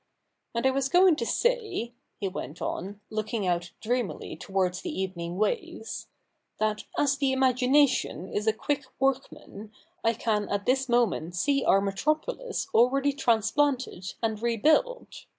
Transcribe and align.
And 0.55 0.65
I 0.65 0.71
was 0.71 0.89
going 0.89 1.15
to 1.17 1.27
say,' 1.27 1.93
he 2.19 2.27
went 2.27 2.59
on, 2.59 2.99
looking 3.11 3.45
out 3.45 3.69
dreamily 3.81 4.35
towards 4.35 4.81
the 4.81 4.89
evening 4.99 5.37
waves,' 5.37 6.07
that 6.59 6.85
as 6.97 7.17
the 7.19 7.31
imagination 7.31 8.27
is 8.27 8.47
a 8.47 8.51
quick 8.53 8.85
work 8.99 9.31
man, 9.31 9.71
I 10.03 10.13
can 10.15 10.49
at 10.49 10.65
this 10.65 10.89
moment 10.89 11.35
see 11.35 11.63
our 11.63 11.81
metropolis 11.81 12.67
already 12.73 13.13
transplanted 13.13 14.15
and 14.23 14.41
rebuilt. 14.41 15.27